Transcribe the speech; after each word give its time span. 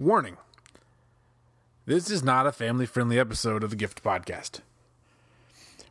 Warning 0.00 0.38
This 1.84 2.10
is 2.10 2.22
not 2.22 2.46
a 2.46 2.52
family 2.52 2.86
friendly 2.86 3.18
episode 3.18 3.62
of 3.62 3.68
the 3.68 3.76
Gift 3.76 4.02
Podcast. 4.02 4.60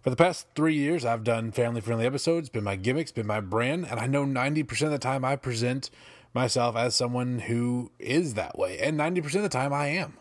For 0.01 0.09
the 0.09 0.16
past 0.16 0.47
three 0.55 0.74
years, 0.74 1.05
I've 1.05 1.24
done 1.24 1.51
family 1.51 1.80
friendly 1.80 2.08
episodes, 2.08 2.50
been 2.50 2.64
my 2.64 2.75
gimmicks, 2.75 3.11
been 3.11 3.27
my 3.27 3.40
brand, 3.40 3.85
and 3.87 4.00
I 4.00 4.08
know 4.08 4.25
90% 4.25 4.82
of 4.82 4.90
the 4.90 4.98
time 4.98 5.24
I 5.24 5.35
present 5.35 5.92
myself 6.33 6.75
as 6.75 6.95
someone 6.95 7.37
who 7.37 7.92
is 8.00 8.34
that 8.34 8.57
way, 8.57 8.80
and 8.80 9.00
90% 9.00 9.36
of 9.36 9.43
the 9.43 9.48
time 9.48 9.72
I 9.72 9.90
am. 9.90 10.18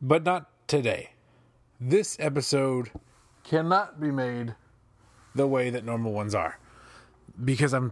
But 0.00 0.24
not 0.24 0.48
today. 0.66 1.10
This 1.78 2.16
episode 2.18 2.92
cannot 3.44 4.00
be 4.00 4.10
made 4.10 4.54
the 5.34 5.46
way 5.46 5.68
that 5.68 5.84
normal 5.84 6.14
ones 6.14 6.34
are 6.34 6.58
because 7.44 7.74
I'm 7.74 7.90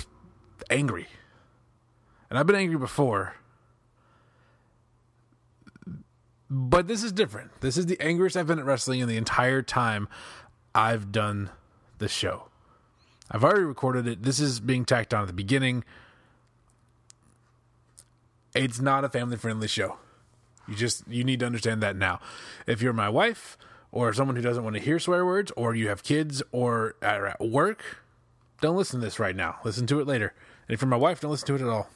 angry. 0.70 1.08
And 2.30 2.38
I've 2.38 2.46
been 2.46 2.56
angry 2.56 2.78
before. 2.78 3.34
But 6.48 6.88
this 6.88 7.02
is 7.02 7.12
different. 7.12 7.60
This 7.60 7.76
is 7.76 7.86
the 7.86 8.00
angriest 8.00 8.36
I've 8.36 8.46
been 8.46 8.58
at 8.58 8.64
wrestling 8.64 9.00
in 9.00 9.08
the 9.08 9.16
entire 9.16 9.62
time 9.62 10.08
I've 10.74 11.12
done 11.12 11.50
the 11.98 12.08
show. 12.08 12.48
I've 13.30 13.44
already 13.44 13.64
recorded 13.64 14.06
it. 14.08 14.22
This 14.22 14.40
is 14.40 14.58
being 14.58 14.84
tacked 14.84 15.14
on 15.14 15.22
at 15.22 15.26
the 15.28 15.32
beginning. 15.32 15.84
It's 18.54 18.80
not 18.80 19.04
a 19.04 19.08
family 19.08 19.36
friendly 19.36 19.68
show. 19.68 19.98
You 20.66 20.74
just 20.74 21.06
you 21.08 21.22
need 21.22 21.40
to 21.40 21.46
understand 21.46 21.82
that 21.82 21.96
now. 21.96 22.20
If 22.66 22.82
you're 22.82 22.92
my 22.92 23.08
wife 23.08 23.56
or 23.92 24.12
someone 24.12 24.36
who 24.36 24.42
doesn't 24.42 24.64
want 24.64 24.74
to 24.74 24.82
hear 24.82 24.98
swear 24.98 25.24
words 25.24 25.52
or 25.56 25.74
you 25.74 25.88
have 25.88 26.02
kids 26.02 26.42
or 26.50 26.96
are 27.02 27.28
at 27.28 27.40
work, 27.40 28.02
don't 28.60 28.76
listen 28.76 29.00
to 29.00 29.06
this 29.06 29.20
right 29.20 29.36
now. 29.36 29.58
Listen 29.64 29.86
to 29.86 30.00
it 30.00 30.06
later. 30.06 30.34
And 30.66 30.74
if 30.74 30.80
you're 30.80 30.88
my 30.88 30.96
wife, 30.96 31.20
don't 31.20 31.30
listen 31.30 31.46
to 31.46 31.54
it 31.54 31.60
at 31.60 31.68
all. 31.68 31.88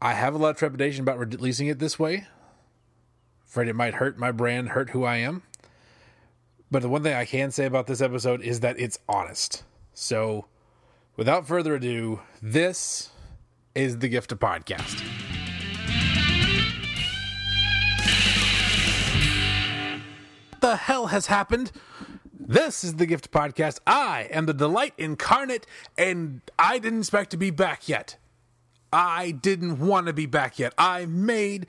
I 0.00 0.12
have 0.12 0.32
a 0.32 0.38
lot 0.38 0.50
of 0.50 0.56
trepidation 0.56 1.02
about 1.02 1.18
releasing 1.18 1.66
it 1.66 1.80
this 1.80 1.98
way. 1.98 2.28
Afraid 3.44 3.66
it 3.66 3.74
might 3.74 3.94
hurt 3.94 4.16
my 4.16 4.30
brand, 4.30 4.68
hurt 4.68 4.90
who 4.90 5.02
I 5.02 5.16
am. 5.16 5.42
But 6.70 6.82
the 6.82 6.88
one 6.88 7.02
thing 7.02 7.14
I 7.14 7.24
can 7.24 7.50
say 7.50 7.64
about 7.64 7.88
this 7.88 8.00
episode 8.00 8.40
is 8.42 8.60
that 8.60 8.78
it's 8.78 9.00
honest. 9.08 9.64
So, 9.94 10.46
without 11.16 11.48
further 11.48 11.74
ado, 11.74 12.20
this 12.40 13.10
is 13.74 13.98
the 13.98 14.06
Gift 14.08 14.30
of 14.30 14.38
Podcast. 14.38 15.02
What 20.52 20.60
the 20.60 20.76
hell 20.76 21.06
has 21.08 21.26
happened? 21.26 21.72
This 22.38 22.84
is 22.84 22.94
the 22.94 23.06
Gift 23.06 23.32
Podcast. 23.32 23.80
I 23.84 24.28
am 24.30 24.46
the 24.46 24.54
delight 24.54 24.94
incarnate, 24.96 25.66
and 25.96 26.40
I 26.56 26.78
didn't 26.78 27.00
expect 27.00 27.30
to 27.32 27.36
be 27.36 27.50
back 27.50 27.88
yet. 27.88 28.16
I 28.92 29.32
didn't 29.32 29.78
want 29.78 30.06
to 30.06 30.12
be 30.12 30.26
back 30.26 30.58
yet. 30.58 30.72
I 30.78 31.06
made 31.06 31.66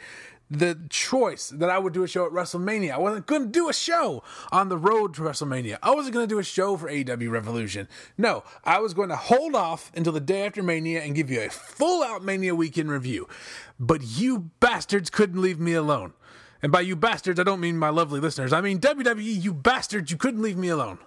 the 0.50 0.80
choice 0.90 1.50
that 1.50 1.70
I 1.70 1.78
would 1.78 1.94
do 1.94 2.04
a 2.04 2.08
show 2.08 2.26
at 2.26 2.32
WrestleMania. 2.32 2.92
I 2.92 2.98
wasn't 2.98 3.28
going 3.28 3.44
to 3.44 3.50
do 3.50 3.70
a 3.70 3.74
show 3.74 4.24
on 4.52 4.70
the 4.70 4.78
road 4.78 5.14
to 5.16 5.22
WrestleMania. 5.22 5.78
I 5.84 5.92
wasn't 5.92 6.16
going 6.16 6.28
to 6.28 6.34
do 6.34 6.40
a 6.40 6.44
show 6.44 6.76
for 6.76 6.90
AEW 6.90 7.30
Revolution. 7.30 7.88
No, 8.18 8.44
I 8.64 8.80
was 8.80 8.94
going 8.94 9.10
to 9.10 9.16
hold 9.16 9.54
off 9.54 9.92
until 9.96 10.14
the 10.14 10.20
day 10.20 10.46
after 10.46 10.64
Mania 10.64 11.02
and 11.02 11.16
give 11.16 11.30
you 11.30 11.42
a 11.42 11.50
full 11.50 12.04
out 12.04 12.24
Mania 12.24 12.56
weekend 12.56 12.90
review. 12.90 13.28
But 13.80 14.02
you 14.04 14.50
bastards 14.60 15.10
couldn't 15.12 15.42
leave 15.42 15.60
me 15.60 15.74
alone. 15.74 16.14
And 16.62 16.72
by 16.72 16.82
you 16.82 16.96
bastards, 16.96 17.40
I 17.40 17.44
don't 17.44 17.62
mean 17.62 17.78
my 17.78 17.90
lovely 17.90 18.20
listeners. 18.20 18.52
I 18.52 18.62
mean 18.62 18.80
WWE, 18.80 19.44
you 19.44 19.54
bastards, 19.54 20.12
you 20.12 20.18
couldn't 20.18 20.42
leave 20.42 20.58
me 20.58 20.70
alone. 20.70 20.98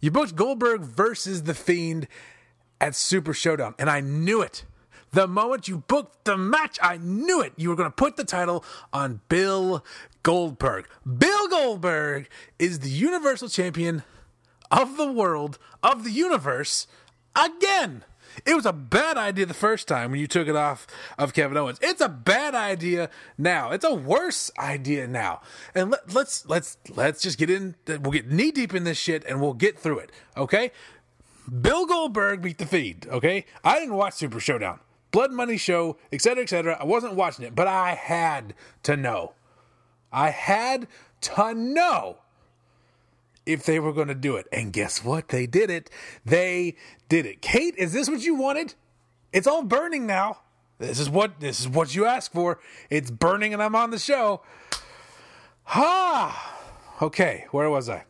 You 0.00 0.10
booked 0.10 0.36
Goldberg 0.36 0.80
versus 0.80 1.44
The 1.44 1.54
Fiend 1.54 2.08
at 2.80 2.94
Super 2.94 3.32
Showdown, 3.32 3.74
and 3.78 3.88
I 3.88 4.00
knew 4.00 4.42
it. 4.42 4.64
The 5.14 5.28
moment 5.28 5.68
you 5.68 5.78
booked 5.78 6.24
the 6.24 6.36
match, 6.36 6.76
I 6.82 6.96
knew 6.96 7.40
it. 7.40 7.52
You 7.56 7.68
were 7.68 7.76
going 7.76 7.88
to 7.88 7.94
put 7.94 8.16
the 8.16 8.24
title 8.24 8.64
on 8.92 9.20
Bill 9.28 9.84
Goldberg. 10.24 10.88
Bill 11.06 11.46
Goldberg 11.46 12.28
is 12.58 12.80
the 12.80 12.90
Universal 12.90 13.50
Champion 13.50 14.02
of 14.72 14.96
the 14.96 15.12
world, 15.12 15.56
of 15.84 16.02
the 16.02 16.10
universe, 16.10 16.88
again. 17.36 18.02
It 18.44 18.56
was 18.56 18.66
a 18.66 18.72
bad 18.72 19.16
idea 19.16 19.46
the 19.46 19.54
first 19.54 19.86
time 19.86 20.10
when 20.10 20.18
you 20.18 20.26
took 20.26 20.48
it 20.48 20.56
off 20.56 20.84
of 21.16 21.32
Kevin 21.32 21.56
Owens. 21.56 21.78
It's 21.80 22.00
a 22.00 22.08
bad 22.08 22.56
idea 22.56 23.08
now. 23.38 23.70
It's 23.70 23.84
a 23.84 23.94
worse 23.94 24.50
idea 24.58 25.06
now. 25.06 25.42
And 25.76 25.92
let, 25.92 26.12
let's 26.12 26.44
let's 26.46 26.76
let's 26.88 27.22
just 27.22 27.38
get 27.38 27.50
in. 27.50 27.76
We'll 27.86 28.10
get 28.10 28.32
knee 28.32 28.50
deep 28.50 28.74
in 28.74 28.82
this 28.82 28.98
shit 28.98 29.24
and 29.26 29.40
we'll 29.40 29.54
get 29.54 29.78
through 29.78 30.00
it. 30.00 30.10
Okay. 30.36 30.72
Bill 31.60 31.86
Goldberg 31.86 32.42
beat 32.42 32.58
the 32.58 32.66
Fiend. 32.66 33.06
Okay. 33.08 33.44
I 33.62 33.78
didn't 33.78 33.94
watch 33.94 34.14
Super 34.14 34.40
Showdown. 34.40 34.80
Blood 35.14 35.30
Money 35.30 35.56
Show, 35.56 35.96
etc., 36.10 36.42
etc. 36.42 36.76
I 36.80 36.82
wasn't 36.82 37.14
watching 37.14 37.44
it, 37.44 37.54
but 37.54 37.68
I 37.68 37.94
had 37.94 38.52
to 38.82 38.96
know. 38.96 39.34
I 40.10 40.30
had 40.30 40.88
to 41.20 41.54
know 41.54 42.16
if 43.46 43.64
they 43.64 43.78
were 43.78 43.92
going 43.92 44.08
to 44.08 44.16
do 44.16 44.34
it. 44.34 44.48
And 44.50 44.72
guess 44.72 45.04
what? 45.04 45.28
They 45.28 45.46
did 45.46 45.70
it. 45.70 45.88
They 46.24 46.74
did 47.08 47.26
it. 47.26 47.40
Kate, 47.40 47.76
is 47.76 47.92
this 47.92 48.08
what 48.08 48.24
you 48.24 48.34
wanted? 48.34 48.74
It's 49.32 49.46
all 49.46 49.62
burning 49.62 50.04
now. 50.04 50.38
This 50.80 50.98
is 50.98 51.08
what 51.08 51.38
this 51.38 51.60
is 51.60 51.68
what 51.68 51.94
you 51.94 52.06
asked 52.06 52.32
for. 52.32 52.58
It's 52.90 53.12
burning 53.12 53.52
and 53.52 53.62
I'm 53.62 53.76
on 53.76 53.92
the 53.92 54.00
show. 54.00 54.42
Ha! 55.62 56.58
Okay, 57.00 57.46
where 57.52 57.70
was 57.70 57.88
I? 57.88 58.02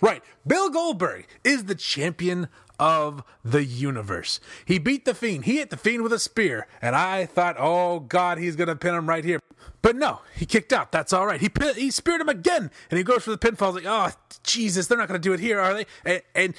Right. 0.00 0.24
Bill 0.44 0.68
Goldberg 0.68 1.28
is 1.44 1.66
the 1.66 1.76
champion 1.76 2.48
of 2.80 3.22
the 3.44 3.62
universe. 3.62 4.40
He 4.64 4.78
beat 4.78 5.04
the 5.04 5.14
Fiend. 5.14 5.44
He 5.44 5.58
hit 5.58 5.70
the 5.70 5.76
Fiend 5.76 6.02
with 6.02 6.12
a 6.12 6.18
spear, 6.18 6.66
and 6.80 6.96
I 6.96 7.26
thought, 7.26 7.56
oh 7.58 8.00
God, 8.00 8.38
he's 8.38 8.56
gonna 8.56 8.74
pin 8.74 8.94
him 8.94 9.08
right 9.08 9.24
here. 9.24 9.38
But 9.82 9.96
no, 9.96 10.20
he 10.34 10.46
kicked 10.46 10.72
out. 10.72 10.90
That's 10.90 11.12
all 11.12 11.26
right. 11.26 11.40
He 11.40 11.48
pin, 11.48 11.74
he 11.76 11.90
speared 11.90 12.20
him 12.20 12.28
again, 12.30 12.70
and 12.90 12.98
he 12.98 13.04
goes 13.04 13.22
for 13.22 13.30
the 13.30 13.38
pinfall. 13.38 13.74
Like, 13.74 13.84
oh 13.86 14.10
Jesus, 14.42 14.86
they're 14.86 14.98
not 14.98 15.06
gonna 15.06 15.20
do 15.20 15.34
it 15.34 15.40
here, 15.40 15.60
are 15.60 15.74
they? 15.74 15.86
And, 16.04 16.22
and 16.34 16.54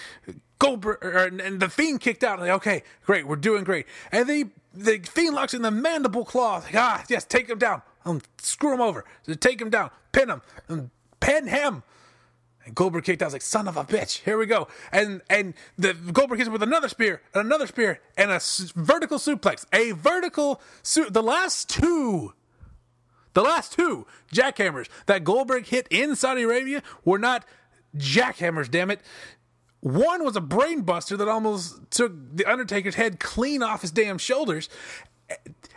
Goldberg 0.59 0.99
and 1.03 1.59
the 1.59 1.69
Fiend 1.69 1.99
kicked 1.99 2.23
out. 2.23 2.39
Like, 2.39 2.51
okay, 2.51 2.83
great, 3.03 3.27
we're 3.27 3.35
doing 3.35 3.63
great. 3.63 3.87
And 4.11 4.29
the 4.29 4.49
the 4.73 4.99
Fiend 4.99 5.35
locks 5.35 5.55
in 5.55 5.63
the 5.63 5.71
mandible 5.71 6.23
claw. 6.23 6.57
Like, 6.57 6.75
ah, 6.75 7.03
yes, 7.09 7.25
take 7.25 7.49
him 7.49 7.57
down. 7.57 7.81
Um, 8.05 8.21
screw 8.37 8.73
him 8.73 8.81
over. 8.81 9.05
Take 9.39 9.59
him 9.59 9.71
down. 9.71 9.89
Pin 10.11 10.29
him. 10.29 10.41
Um, 10.69 10.91
pin 11.19 11.47
him. 11.47 11.83
And 12.71 12.75
Goldberg 12.75 13.03
kicked 13.03 13.21
out. 13.21 13.25
I 13.25 13.27
was 13.27 13.33
like, 13.33 13.41
son 13.41 13.67
of 13.67 13.75
a 13.75 13.83
bitch. 13.83 14.19
Here 14.23 14.37
we 14.37 14.45
go. 14.45 14.67
And 14.91 15.21
and 15.29 15.53
the 15.77 15.93
Goldberg 15.93 16.39
hits 16.39 16.47
him 16.47 16.53
with 16.53 16.63
another 16.63 16.87
spear, 16.89 17.21
and 17.33 17.45
another 17.45 17.67
spear, 17.67 17.99
and 18.17 18.31
a 18.31 18.35
s- 18.35 18.71
vertical 18.75 19.17
suplex. 19.17 19.65
A 19.73 19.91
vertical 19.91 20.61
su- 20.81 21.09
the 21.09 21.21
last 21.23 21.69
two 21.69 22.33
the 23.33 23.41
last 23.41 23.73
two 23.73 24.05
jackhammers 24.33 24.87
that 25.05 25.23
Goldberg 25.23 25.65
hit 25.67 25.87
in 25.89 26.15
Saudi 26.15 26.43
Arabia 26.43 26.81
were 27.05 27.19
not 27.19 27.45
jackhammers, 27.97 28.69
damn 28.69 28.91
it. 28.91 29.01
One 29.81 30.23
was 30.23 30.35
a 30.35 30.41
brainbuster 30.41 31.17
that 31.17 31.27
almost 31.27 31.79
took 31.91 32.13
the 32.35 32.45
Undertaker's 32.45 32.95
head 32.95 33.19
clean 33.19 33.63
off 33.63 33.81
his 33.81 33.91
damn 33.91 34.17
shoulders. 34.17 34.69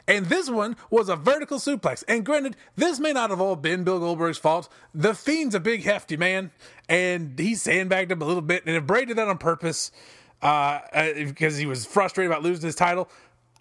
And 0.07 0.27
this 0.27 0.51
one 0.51 0.77
was 0.91 1.09
a 1.09 1.17
vertical 1.17 1.59
suplex. 1.59 2.05
And 2.07 2.25
granted, 2.25 2.57
this 2.77 3.01
may 3.01 3.13
not 3.13 3.31
have 3.31 3.41
all 3.41 3.57
been 3.57 3.85
Bill 3.85 3.99
Goldberg's 3.99 4.39
fault. 4.39 4.69
The 4.95 5.15
Fiend's 5.15 5.55
a 5.55 5.61
big, 5.61 5.83
hefty 5.83 6.17
man, 6.17 6.51
and 6.89 7.39
he 7.39 7.55
sandbagged 7.55 8.13
him 8.13 8.21
a 8.21 8.25
little 8.25 8.43
bit. 8.43 8.65
And 8.67 8.77
if 8.77 8.87
Bray 8.87 9.07
did 9.07 9.17
that 9.17 9.29
on 9.29 9.39
purpose, 9.39 9.91
uh, 10.43 10.81
uh, 10.93 11.13
because 11.15 11.57
he 11.57 11.65
was 11.65 11.87
frustrated 11.87 12.31
about 12.31 12.43
losing 12.43 12.67
his 12.67 12.75
title, 12.75 13.09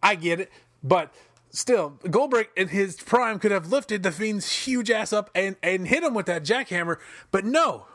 I 0.02 0.16
get 0.16 0.42
it. 0.42 0.52
But 0.84 1.14
still, 1.50 1.98
Goldberg 2.10 2.50
in 2.58 2.68
his 2.68 2.98
prime 2.98 3.40
could 3.40 3.52
have 3.52 3.72
lifted 3.72 4.04
the 4.04 4.12
Fiend's 4.12 4.66
huge 4.66 4.92
ass 4.92 5.14
up 5.14 5.30
and, 5.34 5.56
and 5.64 5.88
hit 5.88 6.04
him 6.04 6.14
with 6.14 6.26
that 6.26 6.44
jackhammer. 6.44 6.98
But 7.32 7.46
no, 7.46 7.86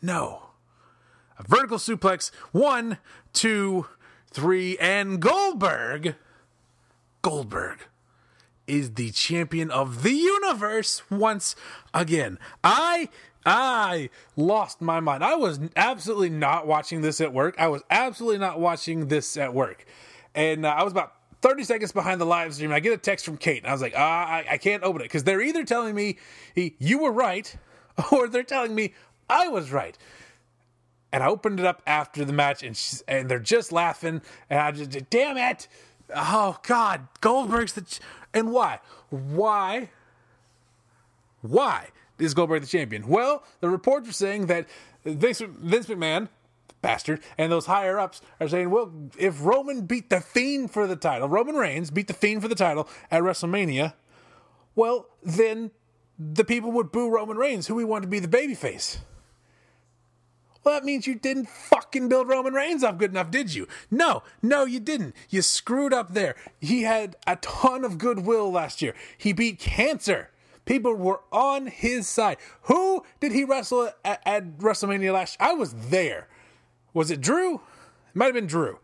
no. 0.00 0.50
A 1.38 1.42
vertical 1.42 1.78
suplex, 1.78 2.30
one, 2.52 2.98
two, 3.32 3.86
three, 4.30 4.78
and 4.78 5.20
Goldberg 5.20 6.14
Goldberg 7.22 7.86
is 8.66 8.94
the 8.94 9.10
champion 9.10 9.70
of 9.70 10.02
the 10.02 10.12
universe 10.12 11.02
once 11.10 11.56
again. 11.94 12.38
I 12.62 13.08
I 13.44 14.10
lost 14.36 14.80
my 14.80 15.00
mind. 15.00 15.24
I 15.24 15.34
was 15.34 15.58
absolutely 15.74 16.30
not 16.30 16.66
watching 16.66 17.00
this 17.00 17.20
at 17.20 17.32
work. 17.32 17.56
I 17.58 17.68
was 17.68 17.82
absolutely 17.90 18.38
not 18.38 18.60
watching 18.60 19.08
this 19.08 19.36
at 19.36 19.52
work. 19.52 19.84
And 20.34 20.64
uh, 20.64 20.70
I 20.70 20.84
was 20.84 20.92
about 20.92 21.14
30 21.42 21.64
seconds 21.64 21.92
behind 21.92 22.20
the 22.20 22.24
live 22.24 22.54
stream. 22.54 22.72
I 22.72 22.80
get 22.80 22.92
a 22.92 22.96
text 22.96 23.24
from 23.24 23.36
Kate, 23.36 23.62
and 23.62 23.66
I 23.66 23.72
was 23.72 23.82
like, 23.82 23.94
ah, 23.96 24.26
I, 24.26 24.46
I 24.52 24.58
can't 24.58 24.84
open 24.84 25.00
it 25.02 25.04
because 25.06 25.24
they're 25.24 25.40
either 25.40 25.64
telling 25.64 25.94
me 25.94 26.18
you 26.54 26.98
were 26.98 27.10
right 27.10 27.54
or 28.12 28.28
they're 28.28 28.44
telling 28.44 28.74
me 28.74 28.94
I 29.28 29.48
was 29.48 29.72
right. 29.72 29.98
And 31.12 31.22
I 31.22 31.26
opened 31.26 31.60
it 31.60 31.66
up 31.66 31.82
after 31.86 32.24
the 32.24 32.32
match, 32.32 32.62
and 32.62 32.80
and 33.06 33.28
they're 33.28 33.38
just 33.38 33.70
laughing, 33.70 34.22
and 34.48 34.60
I 34.60 34.70
just, 34.70 35.10
damn 35.10 35.36
it, 35.36 35.68
oh 36.14 36.58
God, 36.62 37.08
Goldberg's 37.20 37.72
the, 37.74 37.82
ch- 37.82 38.00
and 38.34 38.52
why, 38.52 38.80
why, 39.10 39.90
why 41.40 41.88
is 42.18 42.34
Goldberg 42.34 42.62
the 42.62 42.68
champion? 42.68 43.08
Well, 43.08 43.42
the 43.60 43.68
reports 43.68 44.08
are 44.08 44.12
saying 44.12 44.46
that 44.46 44.68
Vince, 45.04 45.40
Vince 45.40 45.86
McMahon 45.86 46.28
bastard. 46.82 47.20
And 47.38 47.50
those 47.50 47.66
higher 47.66 47.98
ups 47.98 48.20
are 48.40 48.48
saying, 48.48 48.68
well, 48.68 48.92
if 49.16 49.42
Roman 49.42 49.86
beat 49.86 50.10
the 50.10 50.20
Fiend 50.20 50.70
for 50.70 50.86
the 50.86 50.96
title, 50.96 51.28
Roman 51.28 51.54
Reigns 51.54 51.90
beat 51.90 52.08
the 52.08 52.14
Fiend 52.14 52.42
for 52.42 52.48
the 52.48 52.54
title 52.54 52.88
at 53.10 53.22
WrestleMania, 53.22 53.94
well, 54.74 55.06
then 55.22 55.70
the 56.18 56.44
people 56.44 56.72
would 56.72 56.92
boo 56.92 57.08
Roman 57.08 57.36
Reigns, 57.36 57.68
who 57.68 57.74
we 57.74 57.84
want 57.84 58.02
to 58.02 58.08
be 58.08 58.18
the 58.18 58.28
babyface. 58.28 58.98
Well, 60.64 60.74
that 60.74 60.84
means 60.84 61.06
you 61.06 61.14
didn't 61.14 61.48
fucking 61.48 62.08
build 62.08 62.28
Roman 62.28 62.52
Reigns 62.54 62.84
up 62.84 62.98
good 62.98 63.10
enough, 63.10 63.30
did 63.30 63.54
you? 63.54 63.66
No, 63.90 64.22
no, 64.42 64.64
you 64.64 64.78
didn't. 64.78 65.14
You 65.28 65.42
screwed 65.42 65.92
up 65.92 66.14
there. 66.14 66.36
He 66.60 66.82
had 66.82 67.16
a 67.26 67.36
ton 67.36 67.84
of 67.84 67.98
goodwill 67.98 68.50
last 68.50 68.80
year. 68.80 68.94
He 69.18 69.32
beat 69.32 69.58
cancer. 69.58 70.30
People 70.64 70.94
were 70.94 71.20
on 71.32 71.66
his 71.66 72.06
side. 72.06 72.36
Who 72.62 73.04
did 73.18 73.32
he 73.32 73.44
wrestle 73.44 73.90
at, 74.04 74.22
at 74.24 74.58
WrestleMania 74.58 75.12
last? 75.12 75.36
I 75.40 75.54
was 75.54 75.74
there. 75.74 76.28
Was 76.94 77.10
it 77.10 77.20
Drew? 77.20 77.56
It 77.56 77.60
might 78.14 78.26
have 78.26 78.34
been 78.34 78.46
Drew. 78.46 78.78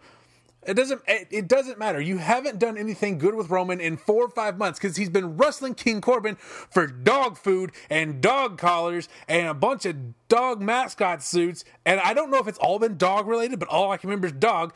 It 0.66 0.74
doesn't. 0.74 1.00
It, 1.06 1.48
doesn't 1.48 1.78
matter. 1.78 2.00
You 2.00 2.18
haven't 2.18 2.58
done 2.58 2.76
anything 2.76 3.16
good 3.18 3.34
with 3.34 3.48
Roman 3.48 3.80
in 3.80 3.96
four 3.96 4.24
or 4.24 4.28
five 4.28 4.58
months 4.58 4.78
because 4.78 4.96
he's 4.96 5.08
been 5.08 5.36
wrestling 5.36 5.74
King 5.74 6.00
Corbin 6.00 6.36
for 6.36 6.86
dog 6.86 7.38
food 7.38 7.72
and 7.88 8.20
dog 8.20 8.58
collars 8.58 9.08
and 9.28 9.46
a 9.46 9.54
bunch 9.54 9.86
of 9.86 9.96
dog 10.28 10.60
mascot 10.60 11.22
suits. 11.22 11.64
And 11.86 12.00
I 12.00 12.12
don't 12.12 12.30
know 12.30 12.38
if 12.38 12.48
it's 12.48 12.58
all 12.58 12.78
been 12.78 12.98
dog 12.98 13.26
related, 13.26 13.60
but 13.60 13.68
all 13.68 13.92
I 13.92 13.96
can 13.96 14.10
remember 14.10 14.26
is 14.26 14.32
dog. 14.32 14.74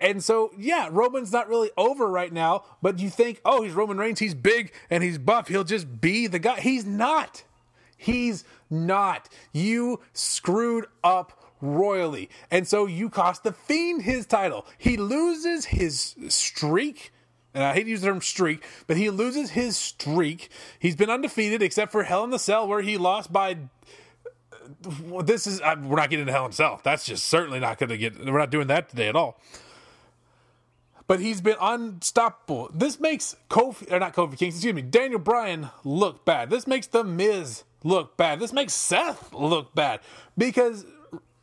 And 0.00 0.22
so, 0.22 0.50
yeah, 0.56 0.88
Roman's 0.90 1.32
not 1.32 1.48
really 1.48 1.70
over 1.76 2.08
right 2.08 2.32
now. 2.32 2.64
But 2.80 2.98
you 3.00 3.10
think, 3.10 3.40
oh, 3.44 3.62
he's 3.62 3.72
Roman 3.72 3.98
Reigns. 3.98 4.18
He's 4.18 4.34
big 4.34 4.72
and 4.88 5.02
he's 5.02 5.18
buff. 5.18 5.48
He'll 5.48 5.64
just 5.64 6.00
be 6.00 6.26
the 6.26 6.38
guy. 6.38 6.60
He's 6.60 6.84
not. 6.86 7.44
He's 7.96 8.44
not. 8.70 9.28
You 9.52 10.00
screwed 10.12 10.86
up 11.02 11.43
royally. 11.64 12.28
And 12.50 12.68
so 12.68 12.86
you 12.86 13.08
cost 13.08 13.42
the 13.42 13.52
Fiend 13.52 14.02
his 14.02 14.26
title. 14.26 14.66
He 14.78 14.96
loses 14.96 15.66
his 15.66 16.14
streak. 16.28 17.12
And 17.54 17.62
I 17.62 17.72
hate 17.72 17.84
to 17.84 17.90
use 17.90 18.00
the 18.00 18.08
term 18.08 18.20
streak, 18.20 18.64
but 18.88 18.96
he 18.96 19.10
loses 19.10 19.50
his 19.50 19.76
streak. 19.76 20.50
He's 20.78 20.96
been 20.96 21.08
undefeated 21.08 21.62
except 21.62 21.92
for 21.92 22.02
Hell 22.02 22.24
in 22.24 22.30
the 22.30 22.38
Cell, 22.38 22.66
where 22.66 22.80
he 22.82 22.98
lost 22.98 23.32
by. 23.32 23.56
Uh, 24.64 25.22
this 25.22 25.46
is 25.46 25.60
we're 25.60 25.96
not 25.96 26.10
getting 26.10 26.26
to 26.26 26.32
Hell 26.32 26.46
in 26.46 26.50
the 26.50 26.56
Cell. 26.56 26.80
That's 26.82 27.06
just 27.06 27.26
certainly 27.26 27.60
not 27.60 27.78
going 27.78 27.90
to 27.90 27.98
get. 27.98 28.18
We're 28.24 28.40
not 28.40 28.50
doing 28.50 28.66
that 28.66 28.88
today 28.88 29.08
at 29.08 29.14
all. 29.14 29.40
But 31.06 31.20
he's 31.20 31.40
been 31.40 31.56
unstoppable. 31.60 32.70
This 32.74 32.98
makes 32.98 33.36
Kofi, 33.50 33.92
or 33.92 34.00
not 34.00 34.14
Kofi 34.14 34.30
Kingston, 34.30 34.48
excuse 34.48 34.74
me, 34.74 34.82
Daniel 34.82 35.20
Bryan 35.20 35.68
look 35.84 36.24
bad. 36.24 36.50
This 36.50 36.66
makes 36.66 36.86
The 36.86 37.04
Miz 37.04 37.62
look 37.84 38.16
bad. 38.16 38.40
This 38.40 38.52
makes 38.52 38.72
Seth 38.72 39.32
look 39.32 39.74
bad 39.74 40.00
because 40.36 40.86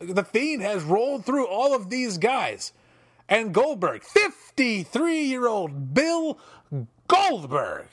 the 0.01 0.23
Fiend 0.23 0.61
has 0.61 0.83
rolled 0.83 1.25
through 1.25 1.47
all 1.47 1.73
of 1.73 1.89
these 1.89 2.17
guys. 2.17 2.73
And 3.29 3.53
Goldberg, 3.53 4.03
53 4.03 5.21
year 5.21 5.47
old 5.47 5.93
Bill 5.93 6.37
Goldberg, 7.07 7.87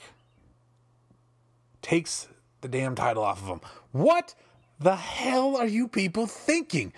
takes 1.81 2.27
the 2.61 2.67
damn 2.67 2.95
title 2.95 3.23
off 3.23 3.41
of 3.41 3.47
him. 3.47 3.61
What 3.91 4.35
the 4.79 4.95
hell 4.95 5.55
are 5.55 5.67
you 5.67 5.87
people 5.87 6.27
thinking? 6.27 6.93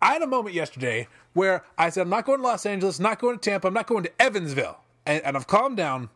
I 0.00 0.14
had 0.14 0.22
a 0.22 0.26
moment 0.26 0.54
yesterday 0.54 1.08
where 1.32 1.64
I 1.76 1.90
said, 1.90 2.02
I'm 2.02 2.08
not 2.08 2.24
going 2.24 2.38
to 2.40 2.44
Los 2.46 2.66
Angeles, 2.66 3.00
not 3.00 3.18
going 3.18 3.38
to 3.38 3.50
Tampa, 3.50 3.68
I'm 3.68 3.74
not 3.74 3.86
going 3.86 4.04
to 4.04 4.22
Evansville. 4.22 4.78
And, 5.04 5.22
and 5.22 5.36
I've 5.36 5.46
calmed 5.46 5.76
down 5.76 6.08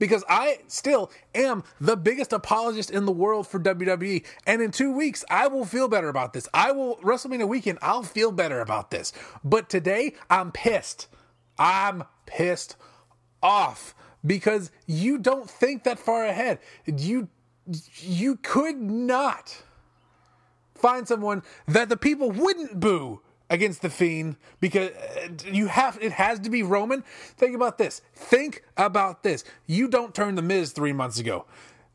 because 0.00 0.24
I 0.28 0.58
still 0.66 1.12
am 1.32 1.62
the 1.80 1.96
biggest 1.96 2.32
apologist 2.32 2.90
in 2.90 3.04
the 3.04 3.12
world 3.12 3.46
for 3.46 3.60
WWE. 3.60 4.24
And 4.46 4.60
in 4.60 4.72
two 4.72 4.90
weeks, 4.90 5.24
I 5.30 5.46
will 5.46 5.64
feel 5.64 5.86
better 5.86 6.08
about 6.08 6.32
this. 6.32 6.48
I 6.52 6.72
will, 6.72 6.96
WrestleMania 6.96 7.46
weekend, 7.46 7.78
I'll 7.82 8.02
feel 8.02 8.32
better 8.32 8.60
about 8.60 8.90
this. 8.90 9.12
But 9.44 9.68
today, 9.68 10.14
I'm 10.28 10.50
pissed. 10.50 11.06
I'm 11.56 12.02
pissed 12.26 12.74
off 13.42 13.94
because 14.26 14.72
you 14.86 15.18
don't 15.18 15.48
think 15.48 15.84
that 15.84 15.98
far 16.00 16.24
ahead. 16.24 16.58
You, 16.86 17.28
you 17.98 18.36
could 18.36 18.80
not 18.80 19.62
find 20.74 21.06
someone 21.06 21.42
that 21.68 21.90
the 21.90 21.96
people 21.96 22.30
wouldn't 22.30 22.80
boo 22.80 23.20
against 23.50 23.82
the 23.82 23.90
Fiend 23.90 24.36
because 24.60 24.90
uh, 24.90 25.28
you 25.50 25.66
have 25.66 25.98
it 26.00 26.12
has 26.12 26.38
to 26.40 26.50
be 26.50 26.62
Roman. 26.62 27.02
Think 27.36 27.54
about 27.54 27.76
this. 27.76 28.00
Think 28.14 28.62
about 28.76 29.22
this. 29.22 29.44
You 29.66 29.88
don't 29.88 30.14
turn 30.14 30.36
the 30.36 30.42
Miz 30.42 30.72
three 30.72 30.92
months 30.92 31.18
ago. 31.18 31.44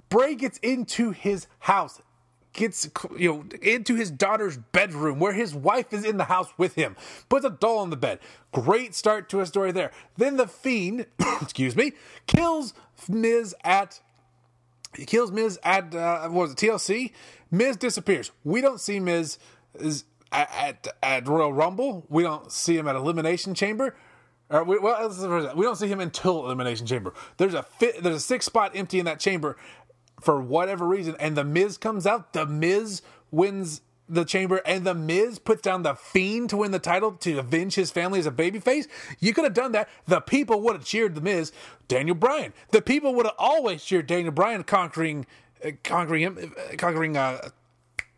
Bray 0.10 0.36
gets 0.36 0.60
into 0.60 1.12
his 1.12 1.48
house, 1.60 2.02
gets 2.54 2.90
you 3.18 3.34
know 3.34 3.46
into 3.62 3.96
his 3.96 4.12
daughter's 4.12 4.58
bedroom 4.58 5.20
where 5.20 5.34
his 5.34 5.56
wife 5.56 5.94
is 5.94 6.04
in 6.04 6.18
the 6.18 6.26
house 6.26 6.50
with 6.58 6.76
him. 6.76 6.96
Puts 7.30 7.46
a 7.46 7.50
doll 7.50 7.80
on 7.80 7.90
the 7.90 7.98
bed. 7.98 8.20
Great 8.52 8.94
start 8.94 9.30
to 9.30 9.40
a 9.40 9.46
story 9.46 9.72
there. 9.72 9.92
Then 10.18 10.36
the 10.36 10.48
Fiend, 10.48 11.08
excuse 11.42 11.76
me, 11.76 11.94
kills 12.28 12.74
Miz 13.10 13.56
at 13.64 14.02
he 14.96 15.06
kills 15.06 15.32
Miz 15.32 15.60
at 15.64 15.94
uh, 15.96 16.28
what 16.30 16.44
was 16.44 16.52
it 16.52 16.58
TLC. 16.58 17.12
Miz 17.52 17.78
disappears. 17.78 18.32
We 18.44 18.62
don't 18.62 18.80
see 18.80 19.00
Miz. 19.00 19.38
Is, 19.76 20.06
at, 20.32 20.88
at 21.02 21.28
Royal 21.28 21.54
Rumble. 21.54 22.06
We 22.10 22.24
don't 22.24 22.52
see 22.52 22.78
him 22.78 22.88
at 22.88 22.96
Elimination 22.96 23.54
Chamber. 23.54 23.96
Or 24.50 24.64
we, 24.64 24.78
well, 24.78 25.10
we 25.56 25.66
don't 25.66 25.76
see 25.76 25.88
him 25.88 26.00
until 26.00 26.46
Elimination 26.46 26.86
Chamber. 26.86 27.14
There's 27.38 27.54
a 27.54 27.64
fit, 27.64 28.04
there's 28.04 28.18
a 28.18 28.20
six 28.20 28.46
spot 28.46 28.72
empty 28.76 29.00
in 29.00 29.06
that 29.06 29.20
chamber 29.20 29.58
for 30.22 30.42
whatever 30.42 30.88
reason, 30.88 31.16
and 31.20 31.36
the 31.36 31.44
Miz 31.44 31.78
comes 31.78 32.06
out. 32.08 32.34
The 32.34 32.46
Miz 32.46 33.02
wins 33.32 33.82
the 34.08 34.24
chamber, 34.24 34.62
and 34.66 34.86
the 34.86 34.94
Miz 34.94 35.40
puts 35.40 35.62
down 35.62 35.84
the 35.84 35.96
Fiend 35.96 36.50
to 36.52 36.58
win 36.58 36.72
the 36.72 36.80
title 36.80 37.14
to 37.14 37.40
avenge 37.40 37.76
his 37.76 37.92
family 37.92 38.20
as 38.20 38.28
a 38.28 38.32
babyface. 38.32 38.88
You 39.20 39.34
could 39.34 39.44
have 39.44 39.54
done 39.54 39.72
that. 39.72 39.90
The 40.06 40.22
people 40.22 40.62
would 40.62 40.76
have 40.76 40.86
cheered 40.86 41.16
the 41.16 41.22
Miz, 41.22 41.52
Daniel 41.88 42.16
Bryan. 42.16 42.54
The 42.72 42.82
people 42.82 43.16
would 43.16 43.26
have 43.26 43.36
always 43.38 43.84
cheered 43.84 44.08
Daniel 44.08 44.32
Bryan 44.32 44.64
conquering, 44.64 45.26
uh, 45.66 45.72
conquering 45.84 46.22
him, 46.22 46.54
uh, 46.58 46.76
conquering 46.78 47.18
uh, 47.18 47.50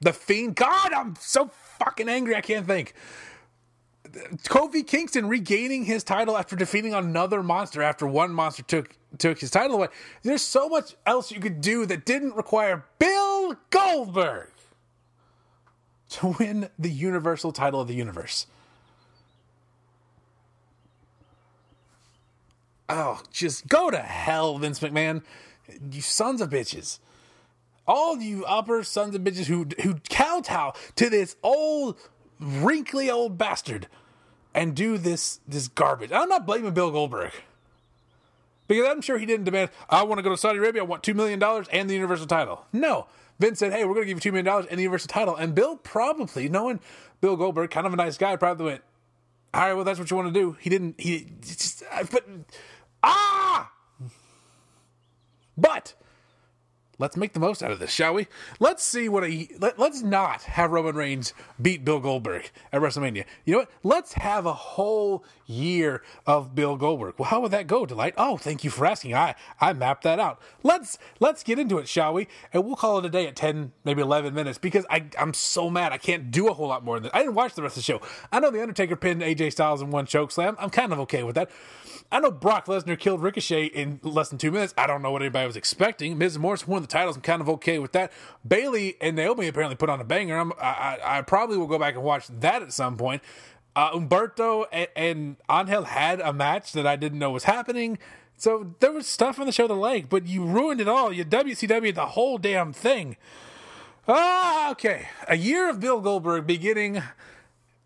the 0.01 0.13
Fiend. 0.13 0.55
God, 0.55 0.91
I'm 0.93 1.15
so 1.19 1.51
fucking 1.79 2.09
angry. 2.09 2.35
I 2.35 2.41
can't 2.41 2.65
think. 2.65 2.93
Kofi 4.47 4.85
Kingston 4.85 5.27
regaining 5.27 5.85
his 5.85 6.03
title 6.03 6.37
after 6.37 6.55
defeating 6.55 6.93
another 6.93 7.43
monster 7.43 7.81
after 7.81 8.07
one 8.07 8.31
monster 8.31 8.63
took 8.63 8.95
took 9.17 9.39
his 9.39 9.51
title 9.51 9.77
away. 9.77 9.87
There's 10.23 10.41
so 10.41 10.69
much 10.69 10.95
else 11.05 11.31
you 11.31 11.39
could 11.39 11.61
do 11.61 11.85
that 11.85 12.05
didn't 12.05 12.35
require 12.35 12.85
Bill 12.99 13.55
Goldberg 13.69 14.51
to 16.09 16.35
win 16.39 16.69
the 16.77 16.89
universal 16.89 17.51
title 17.51 17.81
of 17.81 17.87
the 17.87 17.95
universe. 17.95 18.47
Oh, 22.89 23.21
just 23.31 23.67
go 23.67 23.89
to 23.89 23.97
hell, 23.97 24.57
Vince 24.57 24.79
McMahon. 24.79 25.21
You 25.91 26.01
sons 26.01 26.39
of 26.39 26.49
bitches 26.49 26.99
all 27.87 28.17
you 28.17 28.45
upper 28.45 28.83
sons 28.83 29.15
of 29.15 29.21
bitches 29.21 29.45
who 29.45 29.67
who 29.81 29.95
kowtow 30.09 30.73
to 30.95 31.09
this 31.09 31.35
old 31.41 31.97
wrinkly 32.39 33.09
old 33.09 33.37
bastard 33.37 33.87
and 34.53 34.75
do 34.75 34.97
this 34.97 35.39
this 35.47 35.67
garbage. 35.67 36.11
I'm 36.11 36.29
not 36.29 36.45
blaming 36.45 36.73
Bill 36.73 36.91
Goldberg. 36.91 37.31
Because 38.67 38.87
I'm 38.87 39.01
sure 39.01 39.17
he 39.17 39.25
didn't 39.25 39.45
demand, 39.45 39.69
I 39.89 40.03
want 40.03 40.19
to 40.19 40.23
go 40.23 40.29
to 40.29 40.37
Saudi 40.37 40.59
Arabia, 40.59 40.81
I 40.81 40.85
want 40.85 41.01
$2 41.01 41.15
million 41.15 41.41
and 41.71 41.89
the 41.89 41.93
Universal 41.93 42.27
title. 42.27 42.65
No. 42.73 43.07
Vince 43.39 43.59
said, 43.59 43.71
hey, 43.71 43.85
we're 43.85 43.93
going 43.93 44.07
to 44.07 44.13
give 44.13 44.25
you 44.25 44.31
$2 44.31 44.33
million 44.33 44.67
and 44.69 44.77
the 44.77 44.83
Universal 44.83 45.07
title. 45.07 45.35
And 45.35 45.55
Bill 45.55 45.77
probably, 45.77 46.49
knowing 46.49 46.79
Bill 47.21 47.37
Goldberg, 47.37 47.69
kind 47.69 47.87
of 47.87 47.93
a 47.93 47.95
nice 47.95 48.17
guy, 48.17 48.35
probably 48.35 48.65
went, 48.65 48.81
all 49.53 49.61
right, 49.61 49.73
well, 49.73 49.85
that's 49.85 49.99
what 49.99 50.11
you 50.11 50.17
want 50.17 50.33
to 50.33 50.37
do. 50.37 50.57
He 50.59 50.69
didn't, 50.69 50.99
he 50.99 51.31
just, 51.41 51.83
ah! 53.03 53.71
But 55.57 55.93
let's 56.99 57.17
make 57.17 57.33
the 57.33 57.39
most 57.39 57.61
out 57.63 57.71
of 57.71 57.79
this, 57.79 57.91
shall 57.91 58.13
we? 58.13 58.27
Let's 58.59 58.83
see 58.83 59.09
what 59.09 59.23
a 59.23 59.47
let, 59.59 59.79
let's 59.79 60.01
not 60.01 60.43
have 60.43 60.71
Roman 60.71 60.95
Reigns 60.95 61.33
beat 61.61 61.85
Bill 61.85 61.99
Goldberg 61.99 62.49
at 62.71 62.81
WrestleMania. 62.81 63.25
You 63.45 63.53
know 63.53 63.59
what? 63.59 63.71
Let's 63.83 64.13
have 64.13 64.45
a 64.45 64.53
whole 64.53 65.23
year 65.45 66.03
of 66.25 66.55
Bill 66.55 66.75
Goldberg. 66.75 67.15
Well, 67.17 67.29
how 67.29 67.41
would 67.41 67.51
that 67.51 67.67
go, 67.67 67.85
Delight? 67.85 68.13
Oh, 68.17 68.37
thank 68.37 68.63
you 68.63 68.69
for 68.69 68.85
asking. 68.85 69.13
I 69.13 69.35
I 69.59 69.73
mapped 69.73 70.03
that 70.03 70.19
out. 70.19 70.41
Let's 70.63 70.97
let's 71.19 71.43
get 71.43 71.59
into 71.59 71.77
it, 71.77 71.87
shall 71.87 72.13
we? 72.13 72.27
And 72.53 72.65
we'll 72.65 72.75
call 72.75 72.99
it 72.99 73.05
a 73.05 73.09
day 73.09 73.27
at 73.27 73.35
ten, 73.35 73.71
maybe 73.83 74.01
eleven 74.01 74.33
minutes 74.33 74.57
because 74.57 74.85
I 74.89 75.05
I'm 75.19 75.33
so 75.33 75.69
mad 75.69 75.91
I 75.91 75.97
can't 75.97 76.31
do 76.31 76.47
a 76.47 76.53
whole 76.53 76.67
lot 76.67 76.83
more 76.83 76.95
than 76.95 77.03
that. 77.03 77.15
I 77.15 77.19
didn't 77.19 77.35
watch 77.35 77.53
the 77.53 77.63
rest 77.63 77.77
of 77.77 77.83
the 77.83 77.85
show. 77.85 78.01
I 78.31 78.39
know 78.39 78.51
the 78.51 78.61
Undertaker 78.61 78.95
pinned 78.95 79.21
AJ 79.21 79.51
Styles 79.53 79.81
in 79.81 79.91
one 79.91 80.05
choke 80.05 80.31
slam. 80.31 80.55
I'm 80.59 80.69
kind 80.69 80.91
of 80.91 80.99
okay 81.01 81.23
with 81.23 81.35
that. 81.35 81.49
I 82.09 82.21
know 82.21 82.31
Brock 82.31 82.67
Lesnar 82.67 82.97
killed 82.97 83.21
Ricochet 83.21 83.65
in 83.65 83.99
less 84.01 84.29
than 84.29 84.37
two 84.37 84.49
minutes. 84.49 84.73
I 84.77 84.87
don't 84.87 85.01
know 85.01 85.11
what 85.11 85.21
anybody 85.21 85.45
was 85.45 85.57
expecting. 85.57 86.17
Miz 86.17 86.39
Morris 86.39 86.65
won 86.65 86.86
the 86.87 86.93
titles. 86.93 87.15
I'm 87.15 87.21
kind 87.21 87.41
of 87.41 87.49
okay 87.49 87.79
with 87.79 87.91
that. 87.93 88.11
Bayley 88.47 88.97
and 89.01 89.15
Naomi 89.15 89.47
apparently 89.47 89.75
put 89.75 89.89
on 89.89 89.99
a 89.99 90.03
banger. 90.03 90.37
I'm, 90.37 90.53
I, 90.59 90.97
I 91.03 91.21
probably 91.21 91.57
will 91.57 91.67
go 91.67 91.79
back 91.79 91.95
and 91.95 92.03
watch 92.03 92.27
that 92.27 92.61
at 92.61 92.73
some 92.73 92.97
point. 92.97 93.21
Uh, 93.75 93.91
Humberto 93.91 94.65
and, 94.71 94.87
and 94.95 95.35
Angel 95.51 95.83
had 95.83 96.19
a 96.19 96.33
match 96.33 96.71
that 96.73 96.87
I 96.87 96.95
didn't 96.95 97.19
know 97.19 97.31
was 97.31 97.43
happening. 97.43 97.99
So 98.37 98.75
there 98.79 98.91
was 98.91 99.07
stuff 99.07 99.39
on 99.39 99.45
the 99.45 99.51
show 99.51 99.67
to 99.67 99.73
like, 99.73 100.09
but 100.09 100.27
you 100.27 100.45
ruined 100.45 100.79
it 100.79 100.87
all. 100.87 101.11
You 101.11 101.25
WCW 101.25 101.93
the 101.93 102.05
whole 102.07 102.37
damn 102.37 102.71
thing. 102.71 103.17
Ah, 104.07 104.71
okay. 104.71 105.07
A 105.27 105.35
year 105.35 105.69
of 105.69 105.79
Bill 105.79 105.99
Goldberg 105.99 106.47
beginning 106.47 107.03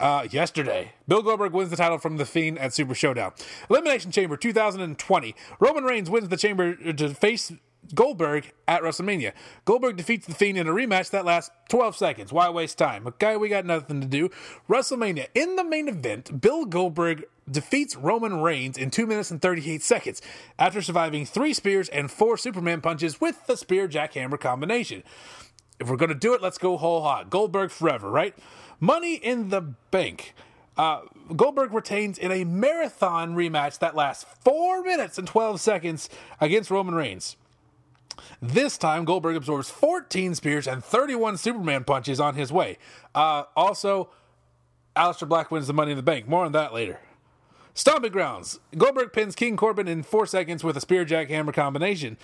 uh, 0.01 0.27
yesterday. 0.29 0.93
Bill 1.07 1.21
Goldberg 1.21 1.53
wins 1.53 1.69
the 1.69 1.77
title 1.77 1.97
from 1.99 2.17
The 2.17 2.25
Fiend 2.25 2.59
at 2.59 2.73
Super 2.73 2.95
Showdown. 2.95 3.33
Elimination 3.69 4.11
Chamber 4.11 4.35
2020. 4.35 5.35
Roman 5.59 5.83
Reigns 5.83 6.09
wins 6.09 6.27
the 6.27 6.37
chamber 6.37 6.75
to 6.75 7.13
face 7.13 7.51
Goldberg 7.93 8.51
at 8.67 8.81
WrestleMania. 8.81 9.33
Goldberg 9.65 9.97
defeats 9.97 10.27
The 10.27 10.33
Fiend 10.33 10.57
in 10.57 10.67
a 10.67 10.71
rematch 10.71 11.09
that 11.11 11.25
lasts 11.25 11.51
12 11.69 11.95
seconds. 11.95 12.33
Why 12.33 12.49
waste 12.49 12.77
time? 12.77 13.07
Okay, 13.07 13.37
we 13.37 13.49
got 13.49 13.65
nothing 13.65 14.01
to 14.01 14.07
do. 14.07 14.29
WrestleMania. 14.69 15.27
In 15.33 15.55
the 15.55 15.63
main 15.63 15.87
event, 15.87 16.41
Bill 16.41 16.65
Goldberg 16.65 17.25
defeats 17.49 17.95
Roman 17.95 18.41
Reigns 18.41 18.77
in 18.77 18.91
2 18.91 19.05
minutes 19.05 19.31
and 19.31 19.41
38 19.41 19.81
seconds 19.83 20.21
after 20.57 20.81
surviving 20.81 21.25
three 21.25 21.53
spears 21.53 21.89
and 21.89 22.09
four 22.09 22.37
Superman 22.37 22.81
punches 22.81 23.19
with 23.19 23.45
the 23.47 23.57
spear 23.57 23.87
jackhammer 23.87 24.39
combination. 24.39 25.03
If 25.79 25.89
we're 25.89 25.97
going 25.97 26.09
to 26.09 26.15
do 26.15 26.33
it, 26.33 26.41
let's 26.41 26.57
go 26.57 26.77
whole 26.77 27.01
hot. 27.01 27.29
Goldberg 27.29 27.71
forever, 27.71 28.09
right? 28.09 28.35
Money 28.79 29.15
in 29.15 29.49
the 29.49 29.61
bank. 29.61 30.33
Uh, 30.77 31.01
Goldberg 31.35 31.73
retains 31.73 32.17
in 32.17 32.31
a 32.31 32.43
marathon 32.43 33.35
rematch 33.35 33.79
that 33.79 33.95
lasts 33.95 34.25
4 34.43 34.83
minutes 34.83 35.17
and 35.17 35.27
12 35.27 35.59
seconds 35.59 36.09
against 36.39 36.71
Roman 36.71 36.95
Reigns. 36.95 37.35
This 38.41 38.77
time, 38.77 39.05
Goldberg 39.05 39.35
absorbs 39.35 39.69
14 39.69 40.35
spears 40.35 40.67
and 40.67 40.83
31 40.83 41.37
Superman 41.37 41.83
punches 41.83 42.19
on 42.19 42.35
his 42.35 42.51
way. 42.51 42.77
Uh, 43.13 43.43
also, 43.55 44.09
Aleister 44.95 45.27
Black 45.27 45.51
wins 45.51 45.67
the 45.67 45.73
Money 45.73 45.91
in 45.91 45.97
the 45.97 46.03
Bank. 46.03 46.27
More 46.27 46.45
on 46.45 46.51
that 46.51 46.73
later. 46.73 46.99
Stomping 47.73 48.11
Grounds. 48.11 48.59
Goldberg 48.77 49.13
pins 49.13 49.33
King 49.33 49.55
Corbin 49.55 49.87
in 49.87 50.03
four 50.03 50.25
seconds 50.25 50.63
with 50.63 50.75
a 50.75 50.81
spear 50.81 51.05
jackhammer 51.05 51.53
combination. 51.53 52.17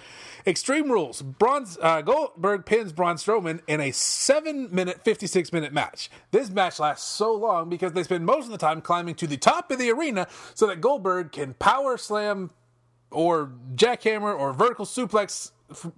Extreme 0.46 0.92
Rules. 0.92 1.22
Braun's, 1.22 1.78
uh, 1.82 2.02
Goldberg 2.02 2.66
pins 2.66 2.92
Braun 2.92 3.16
Strowman 3.16 3.62
in 3.66 3.80
a 3.80 3.92
7 3.92 4.68
minute, 4.74 5.04
56 5.04 5.54
minute 5.54 5.72
match. 5.72 6.10
This 6.32 6.50
match 6.50 6.80
lasts 6.80 7.10
so 7.10 7.34
long 7.34 7.70
because 7.70 7.94
they 7.94 8.04
spend 8.04 8.26
most 8.26 8.46
of 8.46 8.52
the 8.52 8.58
time 8.58 8.82
climbing 8.82 9.16
to 9.16 9.28
the 9.28 9.38
top 9.38 9.72
of 9.72 9.80
the 9.80 9.90
arena 9.90 10.28
so 10.54 10.68
that 10.68 10.82
Goldberg 10.82 11.32
can 11.32 11.54
power 11.54 11.98
slam 11.98 12.52
or 13.10 13.52
jackhammer 13.74 14.38
or 14.38 14.52
vertical 14.52 14.86
suplex 14.86 15.52